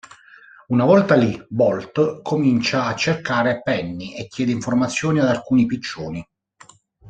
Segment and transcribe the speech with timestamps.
[0.69, 6.27] Una volta lì, Bolt comincia a cercare Penny e chiede informazioni ad alcuni piccioni.